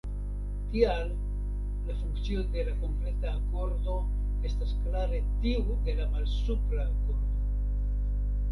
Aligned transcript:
Tial 0.69 1.09
la 1.89 1.93
funkcio 1.97 2.41
de 2.55 2.63
la 2.69 2.73
kompleta 2.79 3.33
akordo 3.41 3.99
estas 4.51 4.73
klare 4.87 5.23
tiu 5.45 5.79
de 5.91 5.97
la 6.01 6.11
malsupra 6.17 6.87
akordo. 6.89 8.39